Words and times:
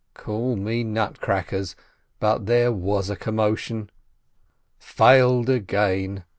Call 0.15 0.55
me 0.55 0.83
nut 0.83 1.19
crackers, 1.21 1.75
but 2.19 2.47
there 2.47 2.71
was 2.71 3.11
a 3.11 3.15
commotion. 3.15 3.91
"Failed 4.79 5.47
again 5.47 6.23